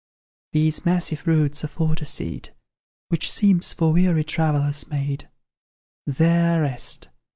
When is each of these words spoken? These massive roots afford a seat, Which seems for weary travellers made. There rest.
These 0.51 0.83
massive 0.83 1.27
roots 1.27 1.63
afford 1.63 2.01
a 2.01 2.05
seat, 2.07 2.53
Which 3.09 3.29
seems 3.31 3.71
for 3.71 3.93
weary 3.93 4.23
travellers 4.23 4.87
made. 4.87 5.29
There 6.07 6.61
rest. 6.63 7.09